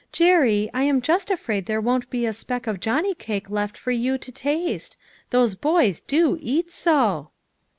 "Jerry, 0.11 0.67
I 0.73 0.81
am 0.85 0.99
just 0.99 1.29
afraid 1.29 1.67
there 1.67 1.79
won't 1.79 2.09
be 2.09 2.25
a 2.25 2.33
speck 2.33 2.65
of 2.65 2.79
johnny 2.79 3.13
cake 3.13 3.51
left 3.51 3.77
for 3.77 3.91
you 3.91 4.17
to 4.17 4.31
taste. 4.31 4.97
Those 5.29 5.53
boys 5.53 5.99
do 5.99 6.39
eat 6.41 6.71
so 6.71 7.29